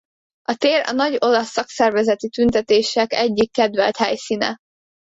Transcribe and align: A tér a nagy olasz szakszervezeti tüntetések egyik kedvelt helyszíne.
A 0.41 0.53
tér 0.55 0.83
a 0.87 0.91
nagy 0.91 1.17
olasz 1.19 1.49
szakszervezeti 1.51 2.29
tüntetések 2.29 3.13
egyik 3.13 3.51
kedvelt 3.51 3.97
helyszíne. 3.97 4.57